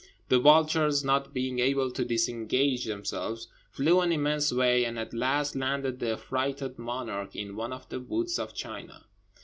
The 0.29 0.39
vultures, 0.39 1.03
not 1.03 1.31
being 1.31 1.59
able 1.59 1.91
to 1.91 2.03
disengage 2.03 2.85
themselves, 2.85 3.49
flew 3.69 4.01
an 4.01 4.11
immense 4.11 4.51
way, 4.51 4.83
and 4.83 4.97
at 4.97 5.13
last 5.13 5.55
landed 5.55 5.99
the 5.99 6.13
affrighted 6.13 6.79
monarch 6.79 7.35
in 7.35 7.55
one 7.55 7.71
of 7.71 7.87
the 7.89 7.99
woods 7.99 8.39
of 8.39 8.51
China. 8.55 9.05